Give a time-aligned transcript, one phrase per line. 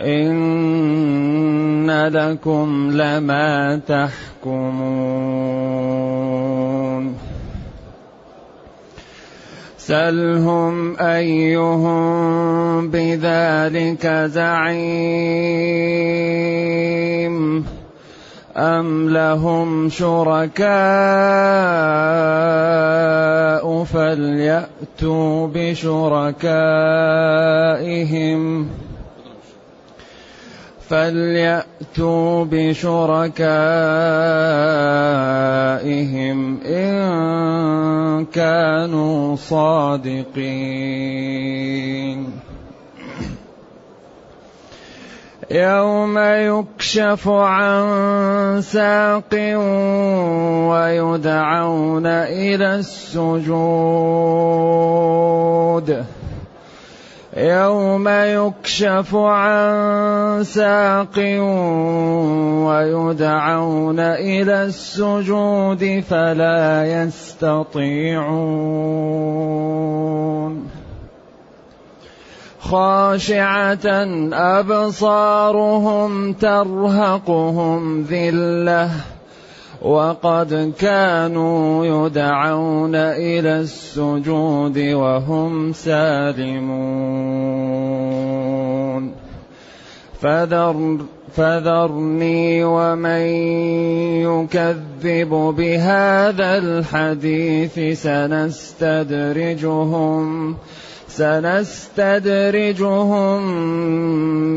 [0.02, 4.80] إن لكم لما تحكمون
[9.78, 14.80] سلهم أيهم بذلك زعيم
[18.58, 20.70] أم لهم شركاء
[23.84, 26.50] فليأتوا بشركائهم
[28.86, 28.89] ۖ
[30.90, 33.02] فليأتوا بشركائهم
[36.66, 40.80] إن كانوا صادقين.
[45.52, 49.34] يوم يكشف عن ساق
[50.70, 53.50] ويدعون إلى السجود.
[57.40, 61.18] يوم يكشف عن ساق
[62.68, 68.30] ويدعون إلى السجود فلا يستطيعون.
[72.60, 73.88] خاشعة
[74.34, 78.90] أبصارهم ترهقهم ذلة.
[79.82, 87.10] وقد كانوا يدعون إلى السجود وهم سالمون.
[90.22, 90.98] فذر
[91.36, 93.26] فذرني ومن
[94.28, 98.98] يكذب بهذا الحديث سنستدرجهم.
[101.20, 102.32] سنستدرجهم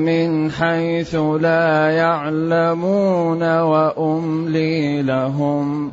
[0.04, 5.92] من حيث لا يعلمون وأملي لهم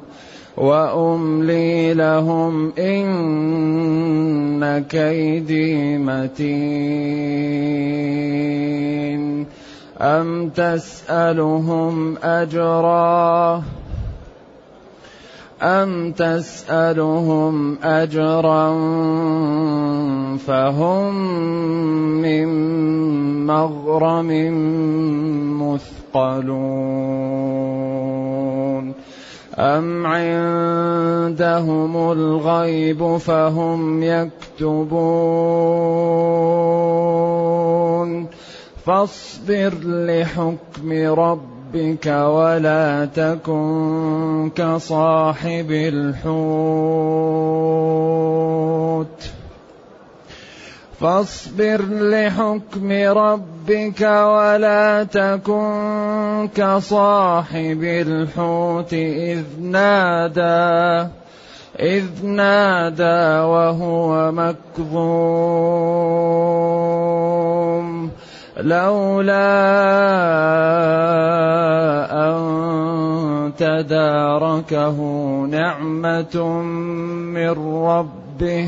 [0.57, 6.99] وأملي لهم إن كيدي متين.
[10.01, 13.63] أم تسألهم أجرا؟
[15.61, 18.69] أم تسألهم أجرا؟
[20.37, 21.15] فهم
[22.21, 22.47] من
[23.47, 24.29] مغرم
[25.61, 26.99] مثقلون.
[29.59, 34.99] أم عندهم الغيب فهم يكتبون.
[38.85, 46.19] فاصبر لحكم ربك ولا تكن كصاحب الحوت.
[50.99, 61.07] فاصبر لحكم ربك ولا تكن كصاحب الحوت إذ نادى
[61.79, 65.69] إذ نادى وهو مكظوم.
[68.57, 69.49] لولا
[72.11, 74.97] أن تداركه
[75.49, 76.61] نعمة
[77.33, 77.49] من
[77.85, 78.67] ربه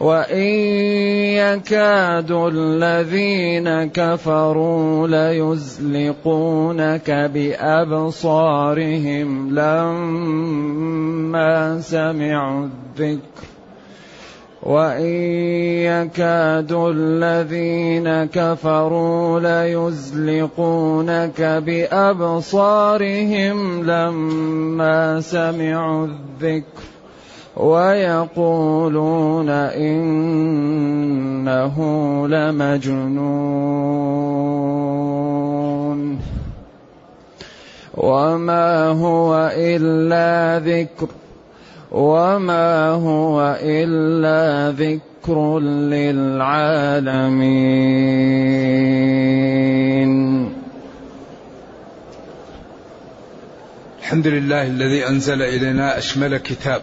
[0.00, 0.46] وان
[1.36, 13.46] يكاد الذين كفروا ليزلقونك بابصارهم لما سمعوا الذكر
[14.62, 15.06] وان
[15.86, 26.95] يكاد الذين كفروا ليزلقونك بابصارهم لما سمعوا الذكر
[27.56, 29.50] ويقولون
[29.80, 30.66] إنه
[32.28, 33.46] لمجنون.
[37.96, 41.08] وما هو إلا ذكر
[41.92, 46.56] وما هو إلا ذكر للعالمين.
[54.00, 56.82] الحمد لله الذي أنزل إلينا أشمل كتاب.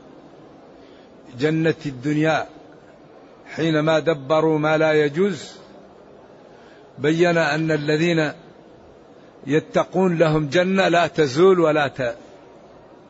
[1.39, 2.47] جنة الدنيا
[3.55, 5.51] حينما دبروا ما لا يجوز
[6.99, 8.31] بين أن الذين
[9.47, 12.15] يتقون لهم جنة لا تزول ولا ت...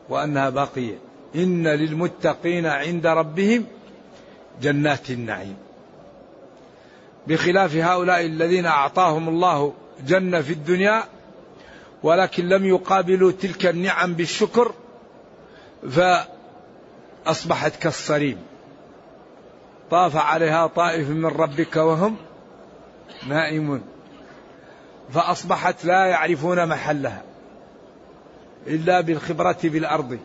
[0.08, 0.98] وأنها باقية.
[1.34, 3.64] إن للمتقين عند ربهم
[4.62, 5.56] جنات النعيم.
[7.26, 9.72] بخلاف هؤلاء الذين أعطاهم الله
[10.06, 11.04] جنة في الدنيا
[12.02, 14.72] ولكن لم يقابلوا تلك النعم بالشكر
[15.90, 16.00] ف
[17.26, 18.38] أصبحت كالصريم.
[19.90, 22.16] طاف عليها طائف من ربك وهم
[23.28, 23.82] نائمون.
[25.14, 27.22] فأصبحت لا يعرفون محلها
[28.66, 30.18] إلا بالخبرة بالأرض.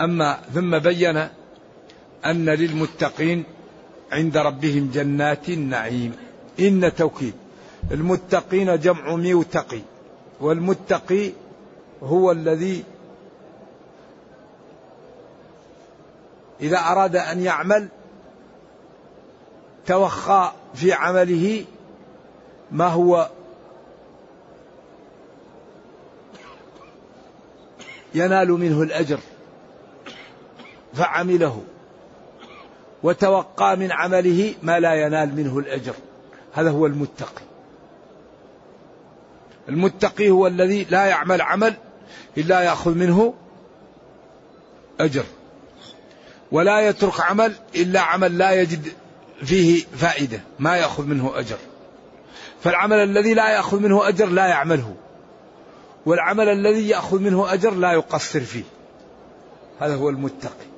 [0.00, 1.16] أما ثم بين
[2.26, 3.44] أن للمتقين
[4.12, 6.12] عند ربهم جنات النعيم.
[6.60, 7.34] إن توكيد.
[7.90, 9.80] المتقين جمع ميوتقي
[10.40, 11.30] والمتقي
[12.02, 12.84] هو الذي
[16.62, 17.88] إذا أراد أن يعمل
[19.86, 21.64] توخى في عمله
[22.70, 23.30] ما هو
[28.14, 29.18] ينال منه الأجر
[30.94, 31.62] فعمله.
[33.02, 35.94] وتوقى من عمله ما لا ينال منه الأجر.
[36.52, 37.42] هذا هو المتقي.
[39.68, 41.74] المتقي هو الذي لا يعمل عمل
[42.38, 43.34] إلا يأخذ منه
[45.00, 45.24] أجر.
[46.52, 48.92] ولا يترك عمل إلا عمل لا يجد
[49.44, 51.58] فيه فائدة ما يأخذ منه أجر.
[52.64, 54.94] فالعمل الذي لا يأخذ منه أجر لا يعمله
[56.06, 58.64] والعمل الذي يأخذ منه أجر لا يقصر فيه.
[59.80, 60.70] هذا هو المتقي.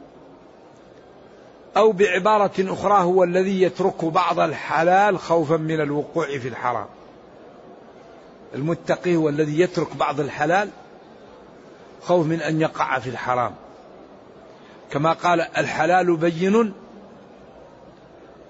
[1.77, 6.87] أو بعبارة أخرى هو الذي يترك بعض الحلال خوفا من الوقوع في الحرام.
[8.55, 10.69] المتقي هو الذي يترك بعض الحلال
[12.03, 13.55] خوف من أن يقع في الحرام.
[14.93, 16.73] كما قال الحلال بين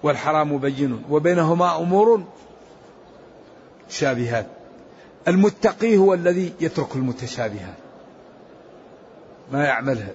[0.02, 2.24] والحرام بين وبينهما أمور
[3.88, 4.46] شابهات.
[5.28, 7.76] المتقي هو الذي يترك المتشابهات
[9.52, 10.14] ما يعملها.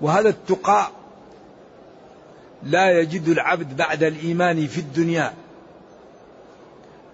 [0.00, 0.90] وهذا التقى
[2.62, 5.34] لا يجد العبد بعد الإيمان في الدنيا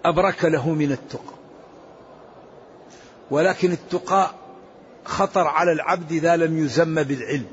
[0.05, 1.37] أبرك له من التقى.
[3.31, 4.31] ولكن التقى
[5.07, 7.47] خطر على العبد إذا لم يزم بالعلم.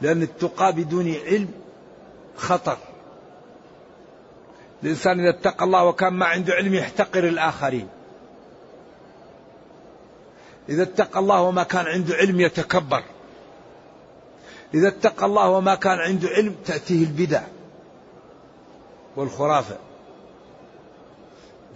[0.00, 1.48] لأن التقى بدون علم
[2.36, 2.78] خطر.
[4.82, 7.88] الإنسان إذا اتقى الله وكان ما عنده علم يحتقر الآخرين.
[10.68, 13.02] إذا اتقى الله وما كان عنده علم يتكبر.
[14.74, 17.42] إذا اتقى الله وما كان عنده علم تأتيه البدع
[19.16, 19.76] والخرافة.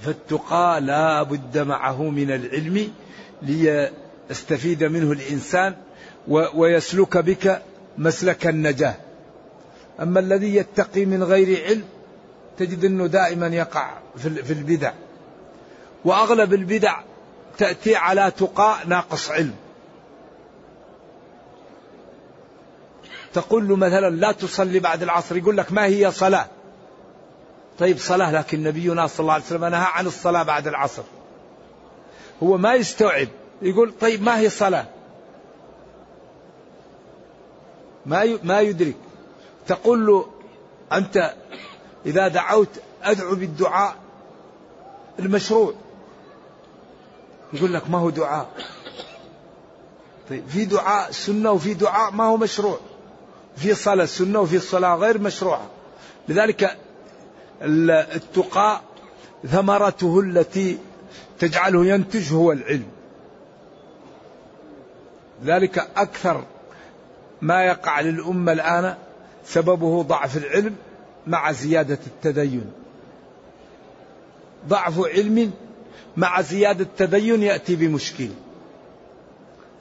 [0.01, 2.93] فالتقى لا بد معه من العلم
[3.43, 3.93] لي
[4.31, 5.75] يستفيد منه الإنسان
[6.29, 7.63] ويسلك بك
[7.99, 8.95] مسلك النجاة.
[10.01, 11.85] أما الذي يتقي من غير علم
[12.59, 14.93] تجد أنه دائما يقع في البدع.
[16.05, 17.01] وأغلب البدع
[17.59, 19.55] تأتي على تقاء ناقص علم.
[23.35, 26.47] تقول له مثلا لا تصلي بعد العصر يقول لك ما هي صلاة؟
[27.79, 31.03] طيب صلاة لكن نبينا صلى الله عليه وسلم نهى عن الصلاة بعد العصر.
[32.43, 33.29] هو ما يستوعب
[33.63, 34.87] يقول طيب ما هي صلاة
[38.07, 38.97] ما ما يدرك.
[39.67, 40.27] تقول له
[40.93, 41.35] أنت
[42.07, 42.69] إذا دعوت
[43.03, 43.97] أدعو بالدعاء
[45.19, 45.75] المشروع.
[47.53, 48.49] يقول لك ما هو دعاء.
[50.31, 52.79] طيب في دعاء سنة وفي دعاء ما هو مشروع.
[53.57, 55.67] في صلاة سنة وفي صلاة غير مشروعة.
[56.29, 56.77] لذلك
[57.63, 58.83] التقاء
[59.47, 60.79] ثمرته التي
[61.39, 63.02] تجعله ينتج هو العلم.
[65.45, 66.45] ذلك أكثر
[67.43, 68.95] ما يقع للأمة الآن
[69.45, 70.75] سببه ضعف العلم
[71.27, 72.73] مع زيادة التدين.
[74.69, 75.53] ضعف علم
[76.17, 78.29] مع زيادة التدين يأتي بمشكل.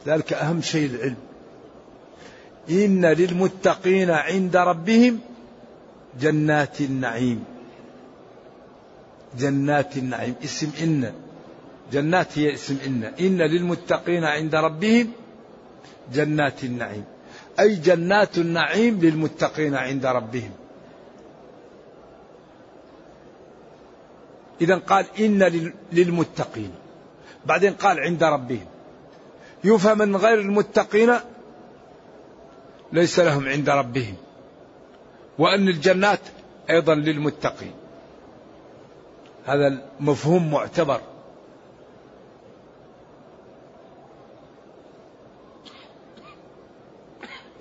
[0.08, 1.16] ذلك أهم شيء العلم.
[2.70, 5.20] إن للمتقين عند ربهم
[6.22, 7.44] جنات النعيم.
[9.40, 10.36] جنات النعيم.
[10.44, 11.14] اسم إن.
[11.94, 13.04] جنات هي اسم إن.
[13.20, 15.12] إن للمتقين عند ربهم
[16.14, 17.04] جنات النعيم.
[17.60, 20.52] أي جنات النعيم للمتقين عند ربهم.
[24.62, 25.44] إذا قال إن
[25.92, 26.72] للمتقين.
[27.46, 28.66] بعدين قال عند ربهم.
[29.64, 31.14] يفهم من غير المتقين
[32.94, 34.16] ليس لهم عند ربهم.
[35.40, 36.20] وأن الجنات
[36.70, 37.74] أيضا للمتقين.
[39.46, 39.68] هذا
[40.00, 41.02] المفهوم معتبر.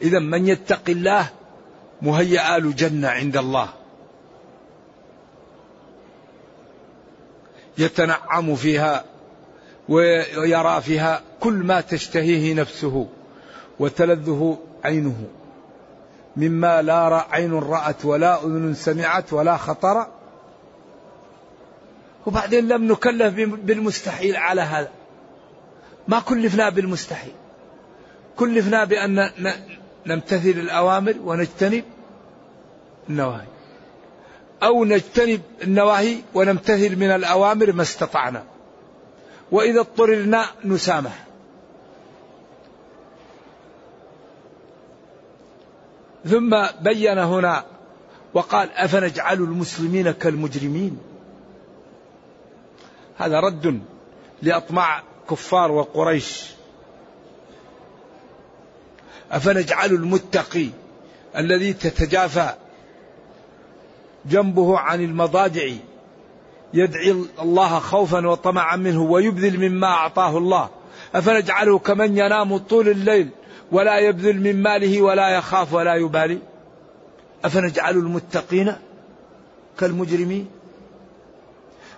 [0.02, 1.28] إذا من يتق الله
[2.02, 3.68] مهيأ له جنة عند الله.
[7.78, 9.04] يتنعم فيها
[9.88, 13.08] ويرى فيها كل ما تشتهيه نفسه
[13.78, 15.24] وتلذه عينه.
[16.36, 20.06] مما لا عين رأت ولا أذن سمعت ولا خطر.
[22.26, 24.90] وبعدين لم نكلف بالمستحيل على هذا.
[26.08, 27.32] ما كلفنا بالمستحيل.
[28.36, 29.30] كلفنا بأن
[30.06, 31.84] نمتثل الأوامر ونجتنب
[33.10, 33.46] النواهي.
[34.62, 38.44] أو نجتنب النواهي ونمتثل من الأوامر ما استطعنا.
[39.52, 41.24] وإذا اضطررنا نسامح.
[46.24, 47.64] ثم بين هنا
[48.34, 50.98] وقال أفنجعل المسلمين كالمجرمين.
[53.16, 53.80] هذا رد
[54.42, 56.59] لأطماع كفار وقريش.
[59.30, 60.66] أفنجعل المتقي
[61.36, 62.54] الذي تتجافى
[64.26, 65.62] جنبه عن المضاجع
[66.74, 70.68] يدعي الله خوفا وطمعا منه ويبذل مما أعطاه الله.
[71.14, 73.28] أفنجعله كمن ينام طول الليل
[73.72, 76.38] ولا يبذل من ماله ولا يخاف ولا يبالي؟
[77.44, 78.74] أفنجعل المتقين
[79.78, 80.48] كالمجرمين؟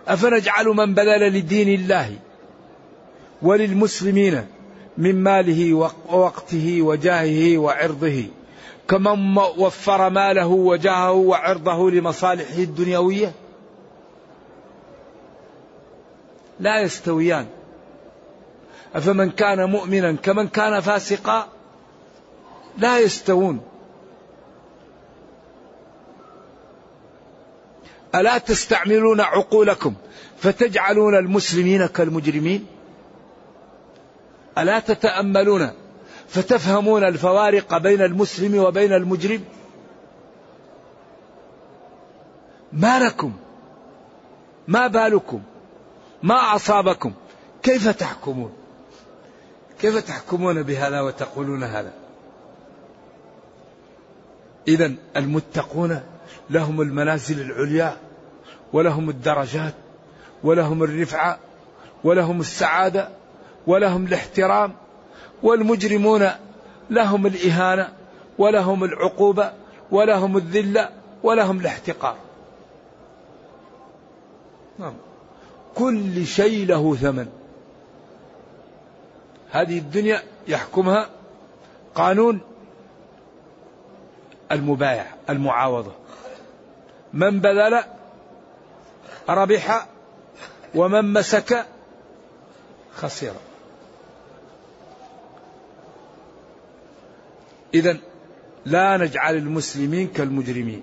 [0.08, 2.16] أفنجعل من بذل لدين الله
[3.42, 4.46] وللمسلمين
[4.98, 8.24] من ماله ووقته وجاهه وعرضه.
[8.88, 13.32] كمن وفر ماله وجاهه وعرضه لمصالحه الدنيوية.
[16.60, 17.46] لا يستويان.
[18.94, 21.48] أفمن كان مؤمنا كمن كان فاسقا
[22.78, 23.60] لا يستوون.
[28.14, 29.94] ألا تستعملون عقولكم
[30.38, 32.66] فتجعلون المسلمين كالمجرمين؟
[34.58, 35.70] ألا تتأملون
[36.28, 39.44] فتفهمون الفوارق بين المسلم وبين المجرم؟
[42.72, 43.32] ما لكم؟
[44.68, 45.42] ما بالكم؟
[46.22, 47.12] ما أصابكم؟
[47.62, 48.52] كيف تحكمون؟
[49.80, 51.92] كيف تحكمون بهذا وتقولون هذا؟
[54.68, 56.00] إذا المتقون
[56.50, 57.96] لهم المنازل العليا
[58.72, 59.74] ولهم الدرجات
[60.44, 61.38] ولهم الرفعة
[62.04, 63.08] ولهم السعادة
[63.66, 64.72] ولهم الاحترام
[65.42, 66.30] والمجرمون
[66.90, 67.92] لهم الإهانة
[68.38, 69.52] ولهم العقوبة
[69.90, 70.88] ولهم الذلة
[71.22, 72.16] ولهم الاحتقار.
[74.78, 74.94] نعم.
[75.74, 77.26] كل شيء له ثمن.
[79.50, 81.08] هذه الدنيا يحكمها
[81.94, 82.40] قانون
[84.52, 85.92] المبايع المعاوضة.
[87.12, 87.84] من بذل
[89.28, 89.86] ربح
[90.74, 91.66] ومن مسك
[92.94, 93.32] خسر
[97.74, 97.96] إذا
[98.66, 100.82] لا نجعل المسلمين كالمجرمين.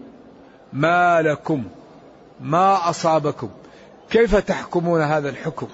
[0.73, 1.63] ما لكم
[2.41, 3.49] ما أصابكم.
[4.09, 5.67] كيف تحكمون هذا الحكم؟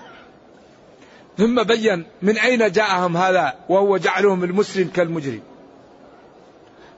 [1.37, 5.41] ثم بين من أين جاءهم هذا وهو جعلهم المسلم كالمجرم.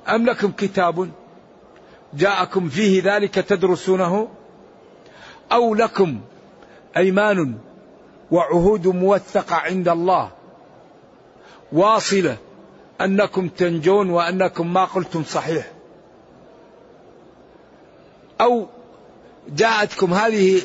[0.08, 1.10] أم لكم كتاب
[2.14, 4.28] جاءكم فيه ذلك تدرسونه؟
[5.52, 6.22] أو لكم
[6.98, 7.58] أيمان
[8.32, 10.32] وعهود موثقة عند الله
[11.72, 12.38] واصلة
[13.02, 15.72] أنكم تنجون وأنكم ما قلتم صحيح.
[18.42, 18.68] أو
[19.50, 20.62] جاءتكم هذه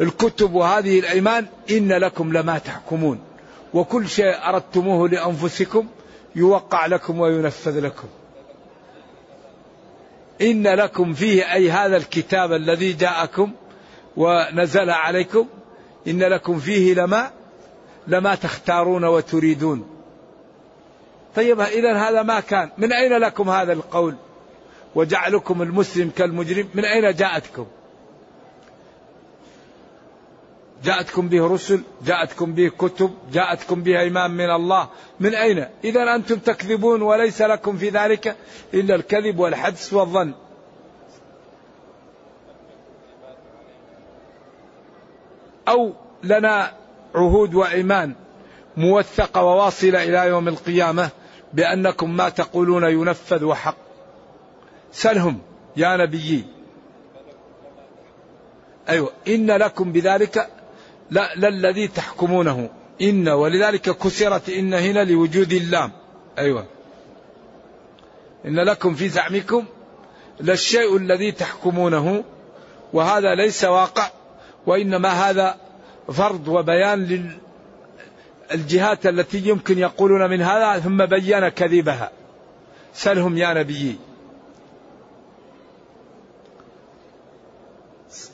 [0.00, 3.18] الكتب وهذه الأيمان إن لكم لما تحكمون.
[3.74, 5.86] وكل شيء أردتموه لأنفسكم
[6.36, 8.08] يوقع لكم وينفذ لكم.
[10.42, 13.52] إن لكم فيه أي هذا الكتاب الذي جاءكم
[14.16, 15.46] ونزل عليكم
[16.08, 17.30] إن لكم فيه لما
[18.06, 19.93] لما تختارون وتريدون.
[21.36, 22.70] طيب إذا هذا ما كان.
[22.78, 24.14] من أين لكم هذا القول؟
[24.94, 26.68] وجعلكم المسلم كالمجرم.
[26.74, 27.66] من أين جاءتكم؟
[30.84, 34.88] جاءتكم به رسل جاءتكم به كتب جاءتكم به إيمان من الله.
[35.20, 38.36] من أين؟ إذا أنتم تكذبون وليس لكم في ذلك
[38.74, 40.34] إلا الكذب والحدس والظن.
[45.68, 46.72] أو لنا
[47.14, 48.14] عهود وإيمان
[48.76, 51.10] موثقة وواصلة إلى يوم القيامة.
[51.54, 53.76] بأنكم ما تقولون ينفذ وحق
[54.92, 55.38] سلهم
[55.76, 56.44] يا نبيي.
[58.88, 60.48] أيوة إن لكم بذلك
[61.10, 62.68] لا, الذي تحكمونه.
[63.02, 65.92] إن ولذلك كسرت إن هنا لوجود اللام.
[66.38, 66.66] أيوة.
[68.46, 69.64] إن لكم في زعمكم
[70.40, 72.24] للشيء الذي تحكمونه
[72.92, 74.10] وهذا ليس واقع
[74.66, 75.56] وإنما هذا
[76.12, 77.30] فرض وبيان
[78.54, 82.10] للجهات التي يمكن يقولون من هذا ثم بين كذبها.
[82.94, 83.96] سلهم يا نبيي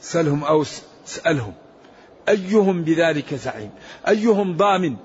[0.00, 0.64] سلهم أو
[1.06, 1.52] اسألهم
[2.28, 3.71] أيهم بذلك زعيم؟
[4.08, 4.97] أيهم ضامن؟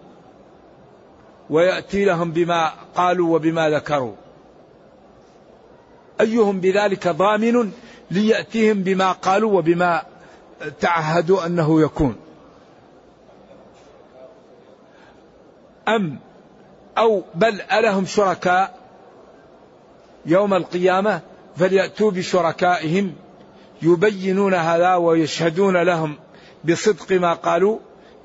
[1.49, 4.15] ويأتي لهم بما قالوا وبما ذكروا.
[6.21, 7.71] أيهم بذلك ضامن
[8.11, 10.03] ليأتيهم بما قالوا وبما
[10.79, 12.15] تعهدوا أنه يكون؟
[15.87, 16.19] أم
[16.97, 18.79] أو بل ألهم شركاء
[20.25, 21.21] يوم القيامة
[21.55, 23.15] فليأتوا بشركائهم
[23.81, 26.17] يبينون هذا ويشهدون لهم
[26.63, 27.79] بصدق ما قالوا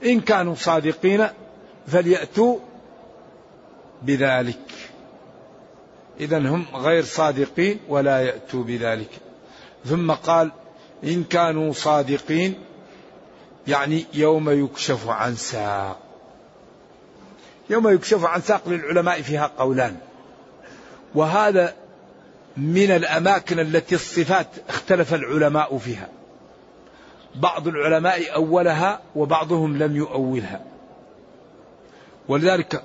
[0.04, 1.26] إن كانوا صادقين
[1.86, 2.58] فليأتوا
[4.02, 4.72] بذلك.
[6.20, 9.10] إذا هم غير صادقين ولا يأتوا بذلك.
[9.84, 10.52] ثم قال
[11.04, 12.54] إن كانوا صادقين
[13.66, 15.99] يعني يوم يكشف عن ساق.
[17.70, 19.96] يوم يكشف عن ساق للعلماء فيها قولان.
[21.14, 21.74] وهذا
[22.56, 26.08] من الأماكن التي الصفات اختلف العلماء فيها.
[27.34, 30.64] بعض العلماء أولها وبعضهم لم يؤولها.
[32.28, 32.82] ولذلك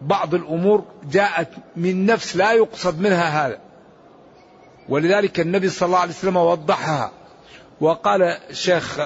[0.00, 3.58] بعض الأمور جاءت من نفس لا يقصد منها هذا.
[4.88, 7.12] ولذلك النبي صلى الله عليه وسلم وضحها
[7.80, 9.00] وقال الشيخ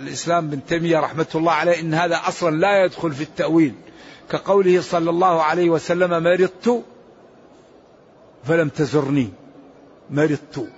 [0.00, 3.74] الإسلام بن تيمية رحمة الله عليه إن هذا أصلا لا يدخل في التأويل.
[4.30, 6.82] كقوله صلى الله عليه وسلم مرضت
[8.44, 9.28] فلم تزرني
[10.10, 10.68] مرضت.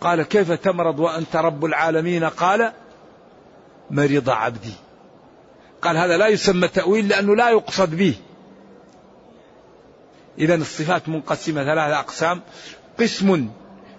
[0.00, 2.72] قال كيف تمرض وأنت رب العالمين؟ قال
[3.90, 4.72] مرض عبدي.
[5.82, 8.14] قال هذا لا يسمى تأويل لأنه لا يقصد به.
[10.38, 12.40] إذا الصفات منقسمة ثلاثة أقسام.
[13.00, 13.48] قسم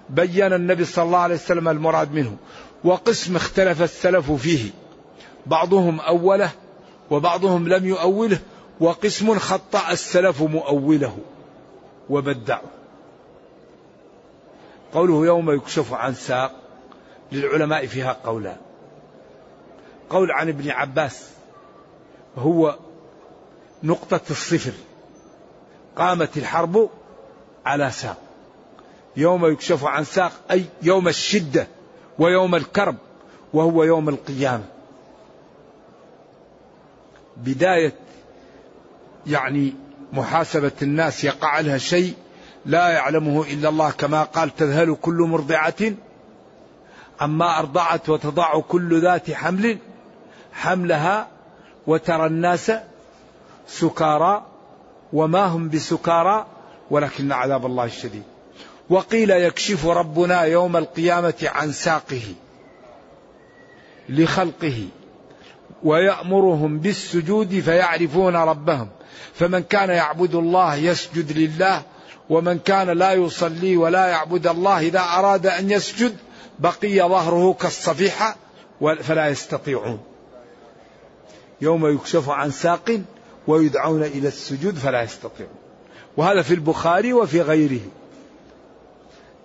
[0.09, 2.37] بين النبي صلى الله عليه وسلم المراد منه
[2.83, 4.71] وقسم اختلف السلف فيه.
[5.45, 6.49] بعضهم أوله
[7.11, 8.39] وبعضهم لم يؤوله
[8.79, 11.17] وقسم خطأ السلف مؤوله
[12.09, 12.61] وبدعه.
[14.93, 16.51] قوله يوم يكشف عن ساق
[17.31, 18.57] للعلماء فيها قولان.
[20.09, 21.29] قول عن ابن عباس
[22.37, 22.75] هو
[23.83, 24.73] نقطة الصفر
[25.95, 26.89] قامت الحرب
[27.65, 28.17] على ساق.
[29.17, 31.67] يوم يكشف عن ساق أي يوم الشدة
[32.19, 32.95] ويوم الكرب
[33.53, 34.76] وهو يوم القيامة.
[37.43, 37.93] بداية
[39.27, 39.73] يعني
[40.13, 42.13] محاسبة الناس يقع لها شيء
[42.65, 45.93] لا يعلمه إلا الله كما قال تذهل كل مرضعة
[47.19, 49.77] عما أرضعت وتضع كل ذات حمل
[50.53, 51.27] حملها
[51.87, 52.71] وترى الناس
[53.67, 54.45] سكارى
[55.13, 56.45] وما هم بسكارى
[56.91, 58.23] ولكن عذاب الله الشديد
[58.89, 62.35] وقيل يكشف ربنا يوم القيامة عن ساقه
[64.09, 64.87] لخلقه.
[65.83, 68.89] ويأمرهم بالسجود فيعرفون ربهم.
[69.33, 71.81] فمن كان يعبد الله يسجد لله
[72.29, 76.17] ومن كان لا يصلي ولا يعبد الله إذا أراد أن يسجد
[76.59, 78.35] بقي ظهره كالصفيحة
[79.01, 79.99] فلا يستطيعون.
[81.61, 83.01] يوم يكشف عن ساق
[83.47, 85.55] ويدعون إلى السجود فلا يستطيعون.
[86.17, 87.81] وهذا في البخاري وفي غيره.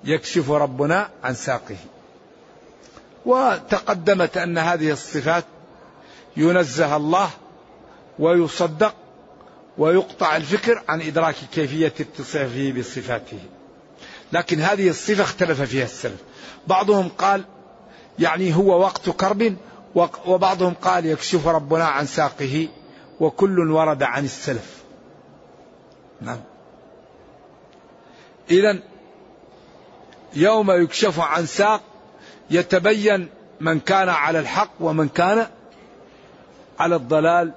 [0.04, 1.76] يكشف ربنا عن ساقه.
[3.26, 5.44] وتقدمت أن هذه الصفات
[6.36, 7.30] ينزه الله
[8.18, 8.94] ويصدق
[9.78, 13.38] ويقطع الفكر عن إدراك كيفية اتصافه بصفاته.
[14.32, 16.20] لكن هذه الصفة اختلف فيها السلف.
[16.66, 17.44] بعضهم قال
[18.18, 19.56] يعني هو وقت كرب
[20.26, 22.68] وبعضهم قال يكشف ربنا عن ساقه
[23.20, 24.82] وكل ورد عن السلف.
[26.20, 26.40] نعم.
[28.50, 28.78] إذا
[30.34, 31.82] يوم يكشف عن ساق
[32.50, 33.28] يتبين
[33.60, 35.46] من كان على الحق ومن كان
[36.82, 37.52] على الضلال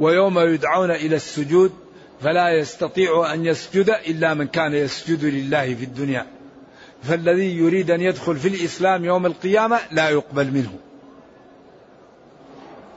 [0.00, 1.72] ويوم يدعون إلى السجود
[2.20, 6.26] فلا يستطيع أن يسجد إلا من كان يسجد لله في الدنيا.
[7.02, 10.72] فالذي يريد أن يدخل في الإسلام يوم القيامة لا يقبل منه.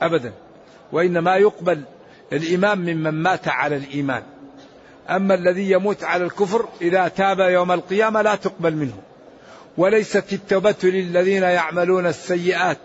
[0.01, 0.33] ابدا.
[0.91, 1.81] وإنما يقبل
[2.33, 4.23] الإمام ممن مات على الإيمان.
[5.09, 8.97] أما الذي يموت على الكفر إذا تاب يوم القيامة لا تقبل منه.
[9.77, 12.77] وليست التوبة للذين يعملون السيئات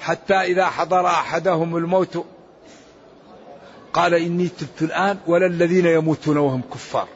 [0.00, 2.24] حتى إذا حضر أحدهم الموت
[3.92, 7.08] قال إني تبت الآن ولا الذين يموتون وهم كفار.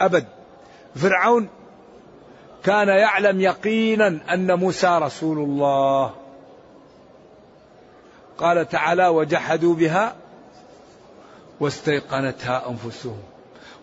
[0.00, 0.24] أبد.
[0.96, 1.48] فرعون
[2.64, 6.14] كان يعلم يقينا أن موسى رسول الله.
[8.38, 10.16] قال تعالى وجحدوا بها
[11.60, 13.22] واستيقنتها أنفسهم.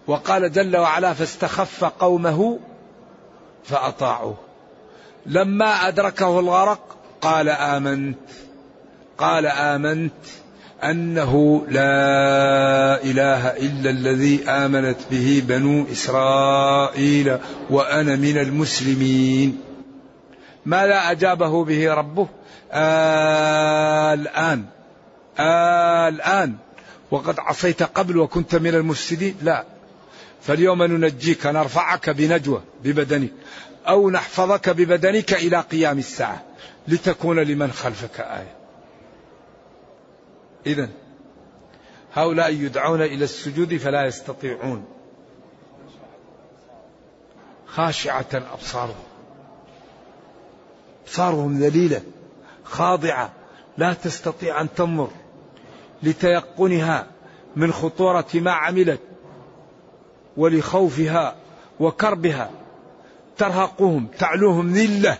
[0.07, 2.59] وقال جل وعلا فاستخف قومه
[3.63, 4.35] فأطاعوه.
[5.25, 6.94] لما أدركه الغرق
[7.25, 8.17] قال آمنت.
[9.17, 10.11] قال آمنت
[10.83, 17.37] أنه لا إله إلا الذي آمنت به بنو إسرائيل
[17.69, 19.57] وأنا من المسلمين.
[20.65, 22.27] ما لا أجابه به ربه؟
[24.13, 24.63] الآن.
[25.39, 26.53] آه الآن.
[27.11, 29.35] وقد عصيت قبل وكنت من المفسدين.
[29.41, 29.65] لا.
[30.41, 33.31] فاليوم ننجيك نرفعك بنجوى ببدنك
[33.87, 36.43] أو نحفظك ببدنك إلى قيام الساعة.
[36.87, 38.55] لتكون لمن خلفك آية.
[40.65, 40.89] إذا
[42.13, 44.85] هؤلاء يدعون إلى السجود فلا يستطيعون.
[47.67, 49.03] خاشعة أبصارهم.
[51.03, 52.01] أبصارهم ذليلة
[52.63, 53.33] خاضعة
[53.77, 55.09] لا تستطيع أن تنظر
[56.03, 57.07] لتيقنها
[57.55, 58.99] من خطورة ما عملت
[60.37, 61.35] ولخوفها
[61.79, 62.51] وكربها.
[63.37, 65.17] ترهقهم تعلوهم ذلة.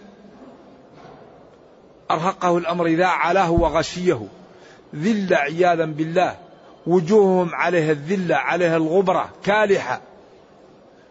[2.12, 4.28] أرهقه الأمر إذا علاه وغشيه.
[4.96, 6.38] ذلة عياذا بالله.
[6.88, 10.02] وجوههم عليها الذلة عليها الغبرة كالحة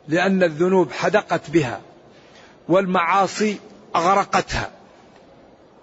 [0.09, 1.80] لأن الذنوب حدقت بها
[2.68, 3.59] والمعاصي
[3.96, 4.70] أغرقتها.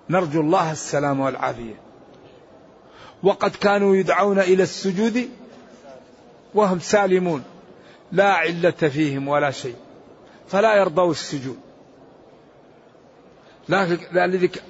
[0.10, 1.76] نرجو الله السلام والعافية.
[3.24, 5.30] وقد كانوا يدعون إلى السجود
[6.54, 7.44] وهم سالمون.
[8.12, 9.76] لا علة فيهم ولا شيء.
[10.48, 11.60] فلا يرضوا السجود.
[13.70, 14.64] لذلك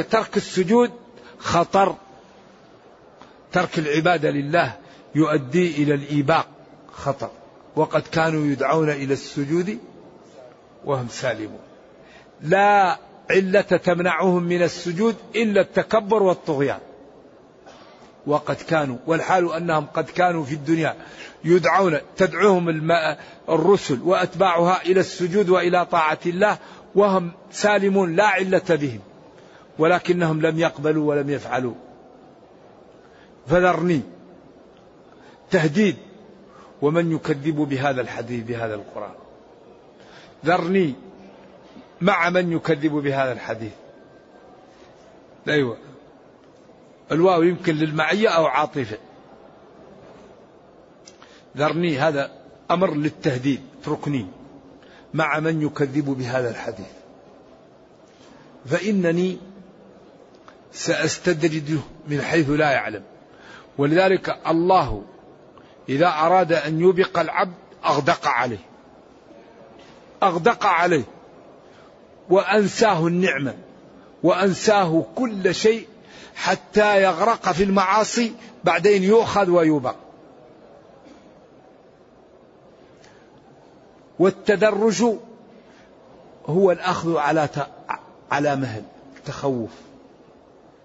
[0.00, 0.90] ترك السجود
[1.38, 1.96] خطر.
[3.52, 4.76] ترك العبادة لله
[5.14, 6.46] يؤدي إلى الإيباق
[6.92, 7.30] خطر.
[7.76, 9.78] وقد كانوا يدعون إلى السجود
[10.84, 11.60] وهم سالمون.
[12.40, 12.98] لا
[13.30, 16.80] علة تمنعهم من السجود إلا التكبر والطغيان.
[18.26, 20.96] وقد كانوا والحال أنهم قد كانوا في الدنيا
[21.44, 22.92] يدعون تدعوهم
[23.48, 26.58] الرسل وأتباعها إلى السجود وإلى طاعة الله
[26.94, 29.00] وهم سالمون لا علة بهم.
[29.82, 31.74] ولكنهم لم يقبلوا ولم يفعلوا.
[33.46, 34.00] فذرني.
[35.50, 35.96] تهديد.
[36.82, 39.14] ومن يكذب بهذا الحديث بهذا القرآن.
[40.46, 40.94] ذرني.
[42.00, 43.72] مع من يكذب بهذا الحديث.
[45.48, 45.76] أيوة.
[47.12, 48.98] الواو يمكن للمعية أو عاطفة.
[51.56, 51.98] ذرني.
[51.98, 52.30] هذا
[52.70, 53.60] أمر للتهديد.
[53.82, 54.26] اتركني.
[55.14, 56.92] مع من يكذب بهذا الحديث.
[58.66, 59.51] فإنني
[60.72, 63.02] سأستدرجه من حيث لا يعلم.
[63.78, 65.02] ولذلك الله
[65.88, 67.54] إذا أراد أن يوبق العبد
[67.84, 68.64] أغدق عليه.
[70.22, 71.04] أغدق عليه.
[72.30, 73.54] وأنساه النعمة.
[74.22, 75.86] وأنساه كل شيء
[76.34, 78.32] حتى يغرق في المعاصي
[78.64, 79.96] بعدين يؤخذ ويوبق.
[84.18, 85.04] والتدرج
[86.46, 87.48] هو الأخذ على
[88.30, 88.82] على مهل
[89.26, 89.70] تخوف.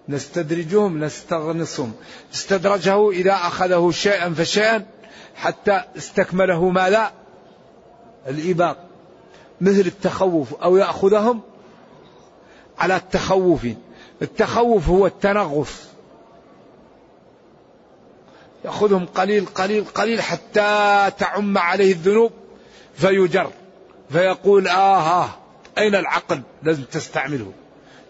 [0.09, 1.93] نستدرجهم نستغنصهم.
[2.33, 4.85] استدرجه إذا أخذه شيئا فشيئا
[5.35, 7.11] حتى استكمله ماذا؟
[8.27, 8.77] الإباق.
[9.61, 11.41] مثل التخوف أو يأخذهم
[12.79, 13.67] على التخوف.
[14.21, 15.87] التخوف هو التنغص.
[18.65, 22.31] يأخذهم قليل قليل قليل حتى تعم عليه الذنوب
[22.95, 23.51] فيجر
[24.09, 25.29] فيقول آه, آه
[25.77, 27.51] أين العقل؟ لازم تستعمله.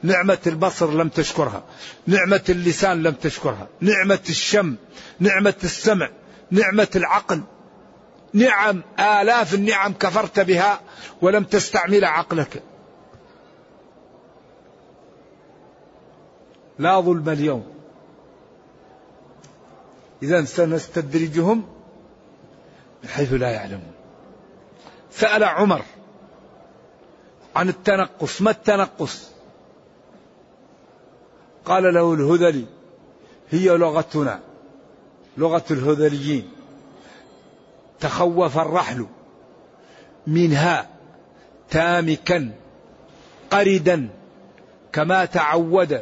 [0.04, 1.64] نعمة البصر لم تشكرها
[2.08, 4.76] نعمة اللسان لم تشكرها نعمة الشم
[5.20, 6.10] نعمة السمع
[6.52, 7.44] نعمة العقل.
[8.34, 10.82] نعم آلاف النعم كفرت بها
[11.22, 12.64] ولم تستعمل عقلك.
[16.80, 17.74] لا ظلم اليوم.
[20.24, 21.68] إذا سنستدرجهم
[23.04, 23.92] من حيث لا يعلمون.
[25.12, 25.82] سأل عمر
[27.56, 29.37] عن التنقص ما التنقص؟
[31.68, 32.66] قال له الهذلي
[33.52, 34.40] هي لغتنا
[35.38, 36.50] لغة الهذليين.
[38.00, 39.06] تخوف الرحل
[40.28, 40.90] منها
[41.70, 42.52] تامكا
[43.52, 44.10] قردا
[44.94, 46.02] كما تعود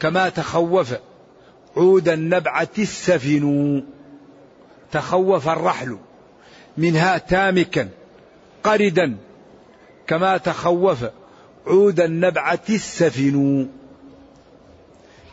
[0.00, 0.94] كما تخوف.
[1.76, 3.84] عود النبعة السفن
[4.92, 5.98] تخوف الرحل
[6.76, 7.88] منها تامكا
[8.64, 9.16] قردا
[10.06, 11.04] كما تخوف.
[11.66, 13.68] عود النبعة السفن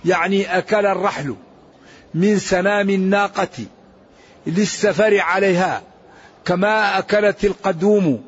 [0.06, 1.36] يعني أكل الرحل
[2.14, 3.66] من سنام الناقة
[4.48, 5.82] للسفر عليها
[6.46, 8.26] كما أكلت القدوم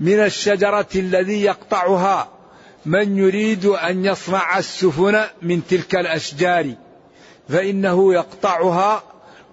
[0.00, 2.28] من الشجرة الذي يقطعها
[2.86, 6.74] من يريد أن يصنع السفن من تلك الأشجار
[7.48, 9.02] فإنه يقطعها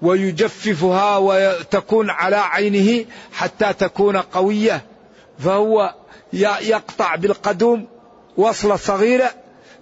[0.01, 4.85] ويجففها وتكون على عينه حتى تكون قوية
[5.39, 5.93] فهو
[6.61, 7.87] يقطع بالقدوم
[8.37, 9.31] وصلة صغيرة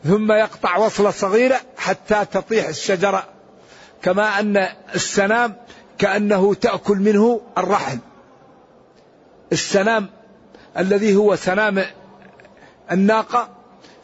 [0.08, 3.24] ثم يقطع وصلة صغيرة حتى تطيح الشجرة.
[4.02, 5.56] كما أن السنام
[5.98, 7.98] كأنه تأكل منه الرحل
[9.52, 10.10] السنام
[10.78, 11.86] الذي هو سنام
[12.92, 13.50] الناقة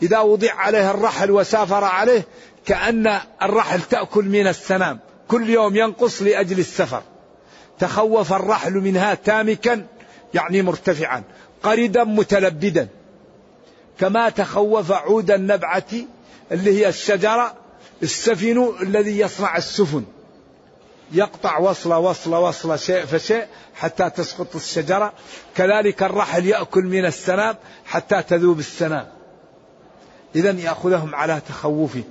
[0.01, 2.23] إذا وضع عليه الرحل وسافر عليه
[2.65, 4.99] كأن الرحل تأكل من السنام.
[5.27, 7.03] كل يوم ينقص لأجل السفر.
[7.79, 9.87] تخوف الرحل منها تامكا
[10.33, 11.23] يعني مرتفعا
[11.63, 12.87] قردا متلبدا.
[13.99, 15.83] كما تخوف عود النبعة
[16.51, 17.53] اللي هي الشجرة
[18.03, 20.03] السفن الذي يصنع السفن.
[21.11, 25.13] يقطع وصلة وصلة وصلة شيء فشيء حتى تسقط الشجرة.
[25.55, 29.07] كذلك الرحل يأكل من السنام حتى تذوب السنام
[30.35, 32.03] إذا يأخذهم على تخوفه.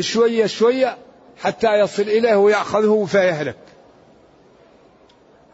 [0.00, 0.98] شوية شوية
[1.42, 3.56] حتى يصل إليه ويأخذه فيهلك.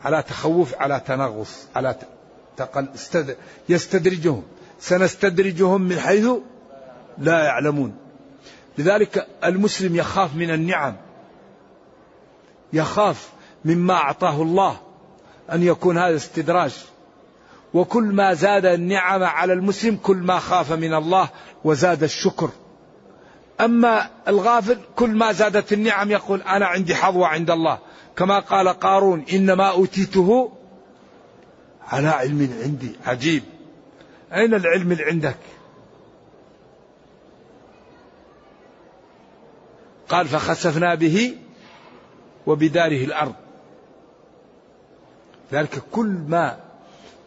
[0.05, 1.95] على تخوف على تنغص على
[2.57, 2.88] تقل
[3.69, 4.43] يستدرجهم.
[4.81, 6.29] سنستدرجهم من حيث
[7.19, 7.95] لا يعلمون.
[8.79, 10.97] لذلك المسلم يخاف من النعم.
[12.73, 13.29] يخاف
[13.64, 14.77] مما أعطاه الله
[15.53, 16.75] أن يكون هذا استدراج.
[17.75, 21.29] وكل ما زاد النعم على المسلم كل ما خاف من الله
[21.64, 22.51] وزاد الشكر.
[23.61, 27.79] أما الغافل كل ما زادت النعم يقول أنا عندي حظوة عند الله.
[28.16, 30.53] كما قال قارون إنما أوتيته
[31.88, 32.93] على علم عندي.
[33.07, 33.43] عجيب.
[34.33, 35.37] أين العلم اللي عندك؟
[40.09, 41.37] قال فخسفنا به
[42.47, 43.35] وبداره الأرض.
[45.53, 46.61] ذلك كل ما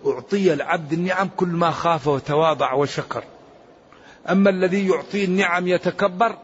[0.07, 3.23] أعطي العبد النعم كل ما خاف وتواضع وشكر.
[4.29, 6.37] أما الذي يعطي النعم يتكبر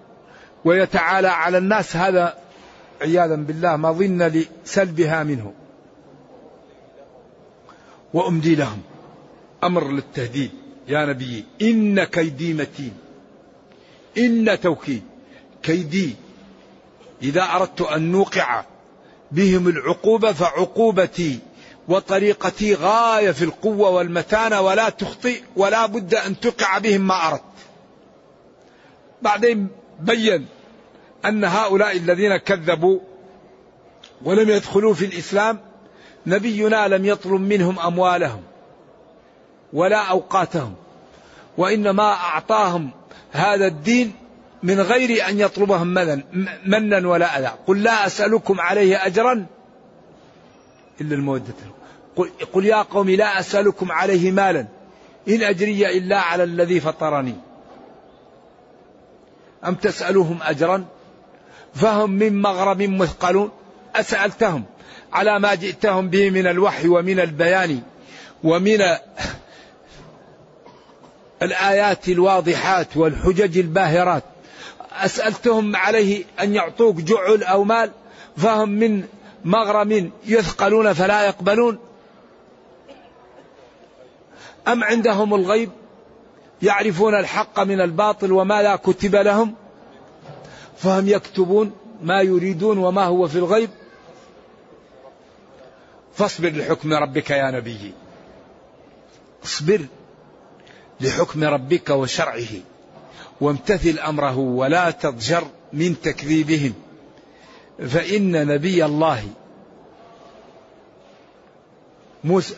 [0.66, 2.38] ويتعالى على الناس هذا
[3.02, 5.54] عياذا بالله ما ظن لسلبها منه.
[8.14, 8.82] وأمدي لهم.
[9.64, 10.52] أمر للتهديد.
[10.88, 12.94] يا نبي إن كيدي متين.
[14.18, 15.04] إن توكيد.
[15.64, 16.16] كيدي.
[17.22, 18.66] إذا أردت أن نوقع
[19.32, 21.40] بهم العقوبة فعقوبتي
[21.88, 27.44] وطريقتي غاية في القوة والمتانة ولا تخطئ ولا بد أن تقع بهم ما أردت.
[29.22, 29.68] بعدين
[30.00, 30.46] بين
[31.26, 33.00] أن هؤلاء الذين كذبوا
[34.24, 35.60] ولم يدخلوا في الإسلام
[36.26, 38.44] نبينا لم يطلب منهم أموالهم.
[39.74, 40.76] ولا أوقاتهم
[41.58, 42.90] وإنما أعطاهم
[43.32, 44.14] هذا الدين
[44.64, 45.88] من غير أن يطلبهم
[46.66, 47.52] منا ولا أذى.
[47.68, 49.46] قل لا أسألكم عليه أجرا
[51.02, 51.54] إلا المودة.
[52.54, 54.68] قل, يا قوم لا أسألكم عليه مالا
[55.28, 57.36] إن أجري إلا على الذي فطرني.
[59.66, 60.86] أم تسألهم أجرا؟
[61.74, 63.52] فهم من مغرم مثقلون.
[63.96, 64.64] أسألتهم
[65.14, 67.82] على ما جئتهم به من الوحي ومن البيان
[68.44, 68.82] ومن
[71.42, 74.24] الآيات الواضحات والحجج الباهرات.
[74.92, 77.92] أسألتهم عليه أن يعطوك جعل أو مال
[78.38, 79.04] فهم من
[79.46, 81.80] مغرم يثقلون فلا يقبلون.
[84.68, 85.70] أم عندهم الغيب؟
[86.62, 89.56] يعرفون الحق من الباطل وما لا كتب لهم؟
[90.78, 91.72] فهم يكتبون
[92.02, 93.70] ما يريدون وما هو في الغيب؟
[96.14, 97.94] فاصبر لحكم ربك يا نبي.
[99.44, 99.86] اصبر.
[101.02, 102.62] لحكم ربك وشرعه.
[103.42, 106.74] وامتثل أمره ولا تضجر من تكذيبهم.
[107.88, 109.24] فإن نبي الله
[112.24, 112.56] موسى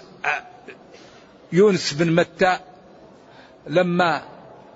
[1.51, 2.59] يونس بن متى
[3.67, 4.23] لما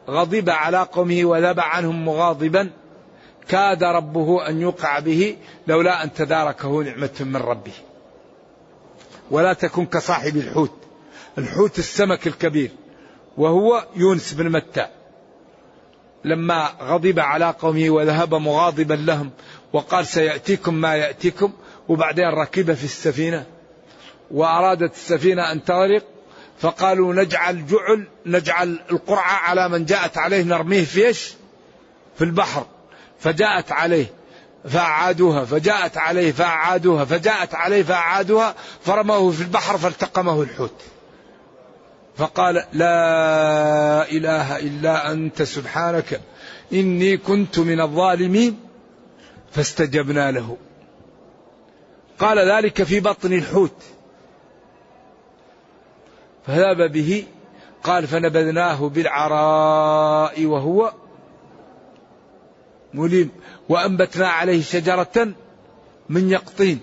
[0.10, 2.72] غضب على قومه وذب عنهم مغاضبا
[3.48, 7.74] كاد ربه أن يوقع به لولا أن تداركه نعمة من ربه.
[9.32, 10.72] ولا تكن كصاحب الحوت.
[11.38, 12.72] الحوت السمك الكبير.
[13.38, 14.88] وهو يونس بن متى.
[16.26, 19.32] لما غضب على قومه وذهب مغاضبا لهم
[19.74, 21.54] وقال سيأتيكم ما يأتيكم
[21.88, 23.46] وبعدين ركب في السفينة
[24.32, 26.04] وأرادت السفينة أن تغرق
[26.60, 31.34] فقالوا نجعل جعل نجعل القرعة على من جاءت عليه نرميه في إيش؟
[32.18, 32.66] في البحر.
[33.20, 34.06] فجاءت عليه
[34.70, 40.95] فأعادوها فجاءت عليه فأعادوها فجاءت عليه فأعادوها فرموه في البحر فالتقمه الحوت.
[42.18, 46.22] فقال لا إله إلا أنت سبحانك
[46.74, 48.60] إني كنت من الظالمين
[49.52, 50.58] فاستجبنا له.
[52.20, 53.84] قال ذلك في بطن الحوت.
[56.48, 57.24] فذهب به
[57.84, 60.94] قال فنبذناه بالعراء وهو
[62.94, 63.32] مليم
[63.70, 65.34] وأنبتنا عليه شجرة
[66.10, 66.80] من يقطين.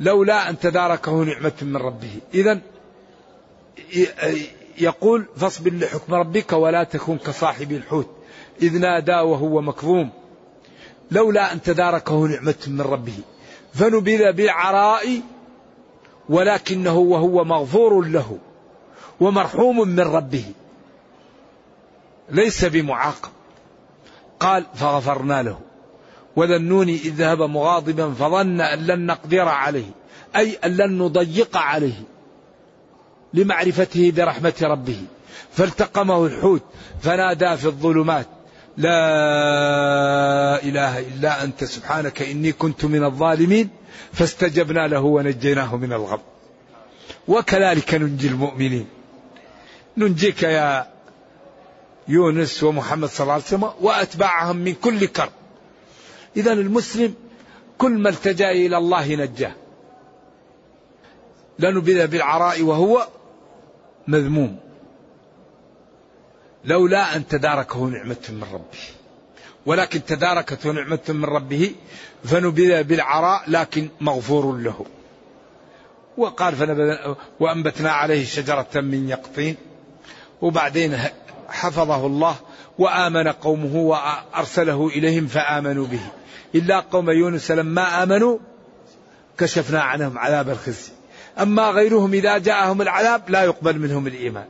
[0.00, 2.20] لولا أن تداركه نعمة من ربه.
[2.34, 2.60] إذا
[4.78, 8.10] يقول فاصبر لحكم ربك ولا تكن كصاحب الحوت.
[8.62, 10.10] إذ نادى وهو مكظوم.
[11.10, 13.18] لولا أن تداركه نعمة من ربه.
[13.74, 15.20] فنبذ بالعراء
[16.28, 18.38] ولكنه وهو مغفور له
[19.20, 20.44] ومرحوم من ربه.
[22.30, 23.30] ليس بمعاقب.
[24.40, 25.58] قال فغفرنا له.
[26.36, 29.90] وذنوني إذ ذهب مغاضبا فظن أن لن نقدر عليه
[30.36, 32.02] أي أن لن نضيق عليه.
[33.34, 35.02] لمعرفته برحمة ربه.
[35.52, 36.62] فالتقمه الحوت
[37.02, 38.26] فنادى في الظلمات.
[38.76, 43.68] لا إله إلا أنت سبحانك إني كنت من الظالمين
[44.12, 46.20] فاستجبنا له ونجيناه من الغم.
[47.28, 48.86] وكذلك ننجي المؤمنين.
[49.96, 50.86] ننجيك يا
[52.08, 55.32] يونس ومحمد صلى الله عليه وسلم وأتباعهم من كل كرب.
[56.36, 57.14] إذا المسلم
[57.78, 59.52] كل ما التجأ إلى الله نجاه.
[61.58, 63.08] لنبذ بالعراء وهو
[64.08, 64.58] مذموم.
[66.64, 68.78] لولا أن تداركه نعمة من ربه.
[69.66, 71.74] ولكن تداركته نعمة من ربه
[72.24, 74.86] فنبذ بالعراء لكن مغفور له.
[76.16, 76.54] وقال
[77.40, 79.56] وأنبتنا عليه شجرة من يقطين.
[80.42, 80.98] وبعدين
[81.48, 82.36] حفظه الله
[82.78, 86.06] وآمن قومه وأرسله إليهم فآمنوا به.
[86.54, 88.38] إلا قوم يونس لما آمنوا
[89.38, 90.92] كشفنا عنهم عذاب الخزي.
[91.38, 94.46] أما غيرهم إذا جاءهم العذاب لا يقبل منهم الإيمان.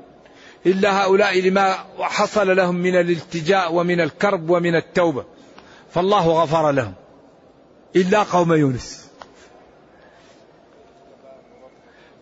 [0.66, 5.24] إلا هؤلاء لما حصل لهم من الالتجاء ومن الكرب ومن التوبة.
[5.94, 6.94] فالله غفر لهم.
[7.96, 9.10] إلا قوم يونس.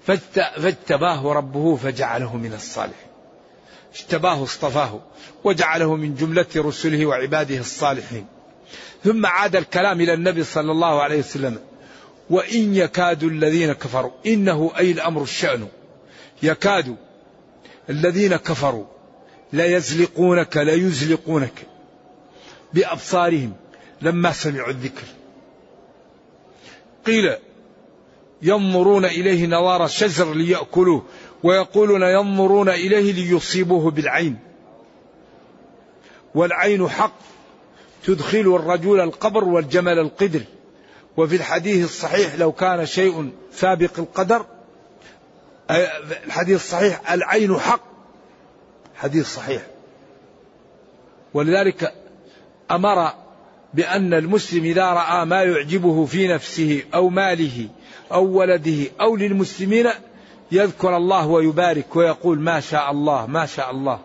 [0.07, 3.09] فاجتباه ربه فجعله من الصالحين.
[3.95, 5.01] اجتباه اصطفاه
[5.45, 8.27] وجعله من جملة رسله وعباده الصالحين.
[9.05, 11.59] ثم عاد الكلام إلى النبي صلى الله عليه وسلم.
[12.31, 15.69] وإن يكاد الذين كفروا إنه أي الأمر الشأن.
[16.43, 16.97] يكاد
[17.91, 18.85] الذين كفروا
[19.53, 21.67] ليزلقونك ليزلقونك
[22.75, 23.53] بأبصارهم
[24.03, 25.05] لما سمعوا الذكر.
[27.07, 27.37] قيل
[28.43, 31.05] ينظرون إليه نوار الشجر ليأكلوه
[31.43, 34.39] ويقولون ينظرون إليه ليصيبوه بالعين.
[36.35, 37.19] والعين حق
[38.05, 40.43] تدخل الرجل القبر والجمل القدر.
[41.19, 44.47] وفي الحديث الصحيح لو كان شيء سابق القدر
[46.27, 47.81] الحديث الصحيح العين حق.
[48.97, 49.63] حديث صحيح.
[51.35, 51.95] ولذلك
[52.71, 53.13] أمر
[53.75, 57.69] بأن المسلم إذا رأى ما يعجبه في نفسه أو ماله
[58.13, 59.87] أو ولده أو للمسلمين
[60.53, 64.01] يذكر الله ويبارك ويقول ما شاء الله ما شاء الله.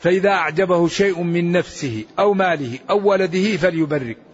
[0.00, 4.29] فإذا أعجبه شيء من نفسه أو ماله أو ولده فليبرك.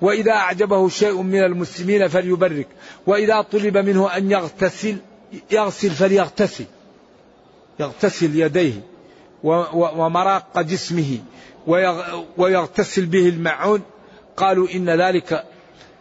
[0.00, 2.66] وإذا أعجبه شيء من المسلمين فليبرك.
[3.06, 4.96] وإذا طلب منه أن يغتسل
[5.50, 6.64] يغسل فليغتسل.
[7.80, 8.72] يغتسل يديه
[9.72, 11.18] ومراق جسمه
[12.36, 13.82] ويغتسل به المعون
[14.36, 15.44] قالوا إن ذلك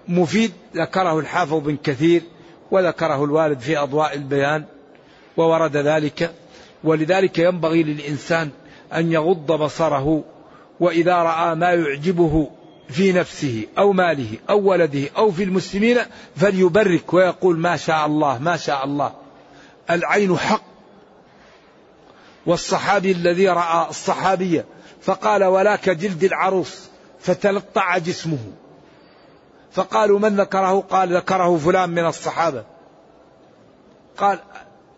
[0.07, 0.51] مفيد.
[0.75, 2.21] ذكره الحافظ بن كثير
[2.71, 4.63] وذكره الوالد في أضواء البيان
[5.37, 6.33] وورد ذلك.
[6.83, 8.49] ولذلك ينبغي للإنسان
[8.93, 10.23] أن يغض بصره.
[10.79, 12.49] وإذا رأى ما يعجبه
[12.89, 15.97] في نفسه أو ماله أو ولده أو في المسلمين
[16.35, 19.13] فليبرك ويقول ما شاء الله ما شاء الله.
[19.89, 20.61] العين حق.
[22.45, 24.65] والصحابي الذي رأى الصحابية
[25.01, 28.37] فقال ولا كجلد العروس فتلطع جسمه.
[29.71, 32.63] فقالوا من ذكره؟ قال ذكره فلان من الصحابة.
[34.17, 34.39] قال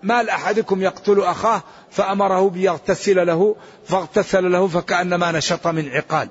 [0.03, 1.61] مال أحدكم يقتل أخاه
[1.91, 6.29] فأمره بيغتسل له فاغتسل له فكأنما نشط من عقال.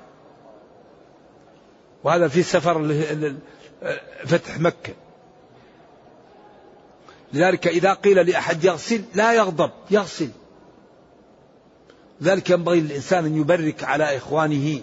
[2.03, 2.95] وهذا في سفر
[4.25, 4.93] فتح مكة.
[7.33, 10.29] لذلك إذا قيل لأحد يغسل لا يغضب يغسل.
[12.23, 14.79] ذلك ينبغي للإنسان أن يبرك على إخوانه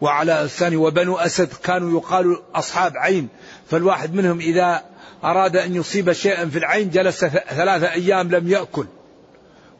[0.00, 0.76] وعلى أسانه.
[0.76, 3.28] وبنو أسد كانوا يقال أصحاب عين.
[3.70, 4.84] فالواحد منهم إذا
[5.24, 8.86] أراد أن يصيب شيئا في العين جلس ثلاثة أيام لم يأكل.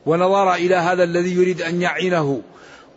[0.07, 2.43] ونظر إلى هذا الذي يريد أن يعينه.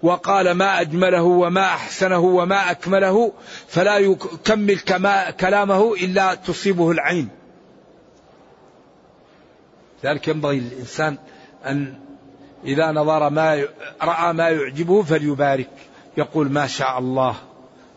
[0.04, 3.32] وقال ما أجمله وما أحسنه وما أكمله
[3.68, 7.30] فلا يكمل كما كلامه إلا تصيبه العين.
[10.04, 11.18] ذلك ينبغي للإنسان
[11.66, 11.94] أن
[12.66, 13.64] إذا نظر ما
[14.02, 15.70] رأى ما يعجبه فليبارك.
[16.18, 17.36] يقول ما شاء الله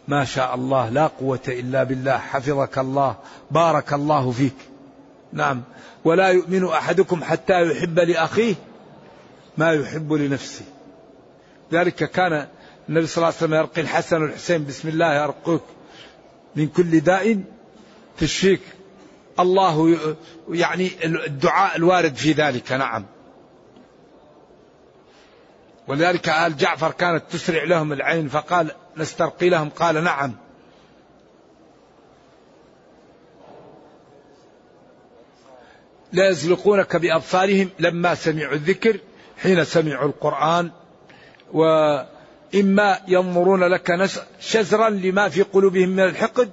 [0.09, 3.17] ما شاء الله لا قوة إلا بالله حفظك الله
[3.51, 4.57] بارك الله فيك.
[5.33, 5.63] نعم.
[6.05, 8.55] ولا يؤمن أحدكم حتى يحب لأخيه
[9.59, 10.65] ما يحب لنفسه.
[11.75, 12.47] ذلك كان
[12.89, 15.63] النبي صلى الله عليه وسلم يرقي الحسن والحسين بسم الله يرقوك
[16.57, 17.43] من كل داء
[18.19, 18.61] تشفيك.
[19.41, 19.97] الله
[20.49, 23.05] يعني الدعاء الوارد في ذلك نعم.
[25.89, 29.69] ولذلك آل جعفر كانت تسرع لهم العين فقال نسترقي لهم.
[29.69, 30.33] قال نعم.
[36.13, 38.99] لا يزلقونك بأبصارهم لما سمعوا الذكر
[39.43, 40.71] حين سمعوا القرآن.
[41.53, 46.51] وإما ينظرون لك شزرا لما في قلوبهم من الحقد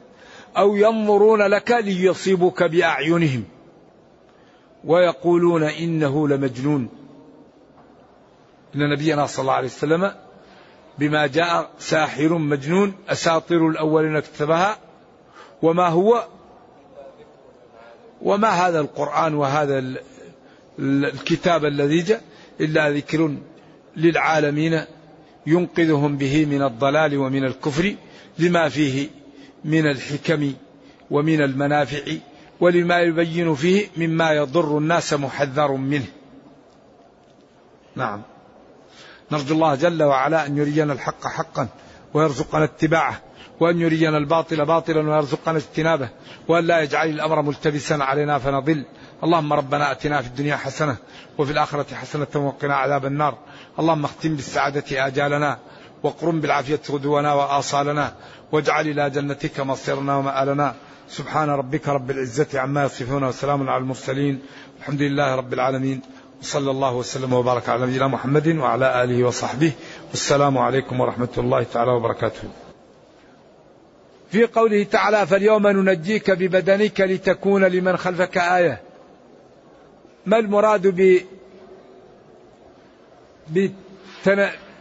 [0.58, 3.44] أو ينظرون لك ليصيبوك بأعينهم.
[4.84, 6.90] ويقولون إنه لمجنون.
[8.76, 10.12] إن نبينا صلى الله عليه وسلم
[11.00, 14.78] بما جاء ساحر مجنون أساطير الأولين اكتبها
[15.62, 16.26] وما هو؟
[18.22, 19.84] وما هذا القرآن وهذا
[20.80, 22.22] الكتاب الذي جاء
[22.60, 23.36] إلا ذكر
[23.98, 24.82] للعالمين
[25.48, 27.96] ينقذهم به من الضلال ومن الكفر
[28.40, 29.10] لما فيه
[29.66, 30.54] من الحكم
[31.12, 32.02] ومن المنافع
[32.60, 36.06] ولما يبين فيه مما يضر الناس محذر منه.
[37.96, 38.22] نعم.
[39.32, 41.68] نرجو الله جل وعلا أن يرينا الحق حقا
[42.14, 43.22] ويرزقنا اتباعه
[43.60, 46.10] وأن يرينا الباطل باطلا ويرزقنا اجتنابه
[46.48, 48.86] وأن لا يجعل الأمر ملتبسا علينا فنضل.
[49.24, 50.98] اللهم ربنا أتنا في الدنيا حسنة
[51.38, 53.38] وفي الآخرة حسنة وقنا عذاب النار.
[53.80, 55.58] اللهم اختم بالسعادة آجالنا
[56.04, 58.14] وقرم بالعافية غدونا وآصالنا
[58.52, 60.76] واجعل إلى جنتك مصيرنا ومآلنا.
[61.10, 64.42] سبحان ربك رب العزة عما يصفون وسلام على المرسلين
[64.80, 66.02] الحمد لله رب العالمين.
[66.42, 69.72] وصلى الله وسلم وبارك على نبينا محمد وعلى آله وصحبه.
[70.10, 72.44] والسلام عليكم ورحمة الله تعالى وبركاته.
[74.32, 78.82] في قوله تعالى فاليوم ننجيك ببدنك لتكون لمن خلفك آية
[80.26, 80.88] ما المراد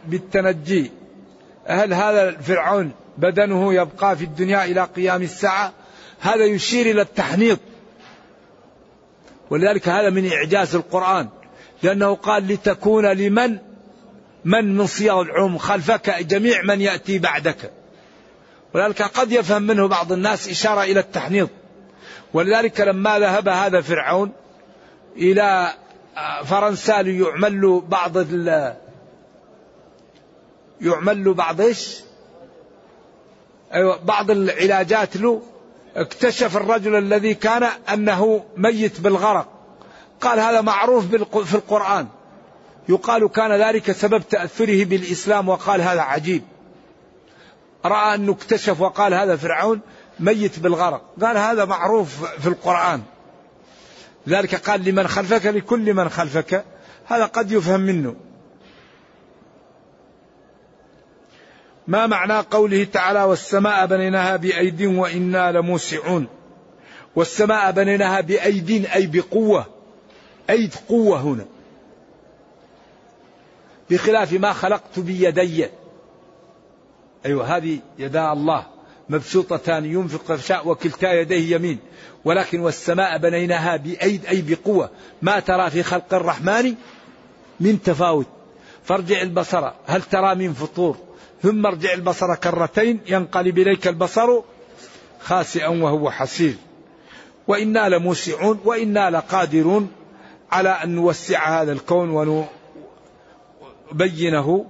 [0.07, 0.91] بالتنجي.
[1.67, 5.73] هل هذا فرعون بدنه يبقى في الدنيا إلى قيام الساعة؟
[6.21, 7.59] هذا يشير إلى التحنيط.
[9.51, 11.29] ولذلك هذا من إعجاز القرآن.
[11.83, 13.59] لأنه قال لتكون لمن؟
[14.45, 17.73] من من صيغ العموم خلفك جميع من يأتي بعدك.
[18.75, 21.51] ولذلك قد يفهم منه بعض الناس إشارة إلى التحنيط.
[22.35, 24.33] ولذلك لما ذهب هذا فرعون
[25.17, 25.73] إلى
[26.45, 28.17] فرنسا ليعمل له بعض
[30.81, 32.01] يعمل له بعض إيش؟
[33.75, 35.43] أيوة بعض العلاجات له.
[35.97, 39.49] اكتشف الرجل الذي كان أنه ميت بالغرق.
[40.21, 41.05] قال هذا معروف
[41.45, 42.07] في القرآن.
[42.89, 46.43] يقال كان ذلك سبب تأثره بالإسلام وقال هذا عجيب.
[47.85, 49.81] رأى أنه اكتشف وقال هذا فرعون
[50.21, 51.03] ميت بالغرق.
[51.23, 53.03] قال هذا معروف في القرآن.
[54.29, 56.65] ذلك قال لمن خلفك لكل من خلفك.
[57.07, 58.17] هذا قد يفهم منه.
[61.87, 66.27] ما معنى قوله تعالى والسماء بنيناها بأيد وإنا لموسعون
[67.17, 69.67] والسماء بنيناها بأيد أي بقوة
[70.51, 71.47] أيد قوة هنا.
[73.91, 75.67] بخلاف ما خلقت بيدي.
[77.27, 78.67] أيوة هذه يدا الله.
[79.11, 81.79] مبسوطتان ينفق يشاء وكلتا يديه يمين.
[82.25, 84.91] ولكن والسماء بنيناها بأيد أي بقوة.
[85.23, 86.75] ما ترى في خلق الرحمن
[87.61, 88.27] من تفاوت.
[88.85, 90.97] فارجع البصر هل ترى من فطور؟
[91.43, 94.41] ثم ارجع البصر كرتين ينقلب إليك البصر
[95.21, 96.55] خاسئا وهو حسير.
[97.49, 99.91] وإنا لموسعون وإنا لقادرون
[100.53, 102.37] على أن نوسع هذا الكون
[103.93, 104.67] ونبينه.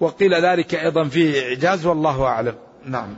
[0.00, 2.54] وقيل ذلك أيضا فيه إعجاز والله أعلم.
[2.84, 3.16] نعم.